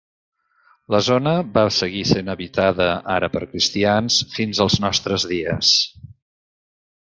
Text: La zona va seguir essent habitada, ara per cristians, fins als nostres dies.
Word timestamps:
La 0.95 1.01
zona 1.07 1.33
va 1.57 1.65
seguir 1.75 2.01
essent 2.07 2.33
habitada, 2.35 2.89
ara 3.17 3.31
per 3.35 3.43
cristians, 3.53 4.19
fins 4.35 4.65
als 4.69 4.81
nostres 4.89 5.31
dies. 5.37 5.79